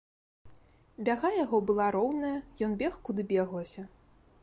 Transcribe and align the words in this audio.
Бяга 1.09 1.29
яго 1.43 1.57
была 1.69 1.91
роўная, 1.99 2.35
ён 2.69 2.77
бег 2.83 2.93
куды 3.11 3.31
беглася. 3.35 3.81